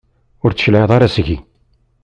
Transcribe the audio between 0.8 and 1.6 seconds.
ara seg-i.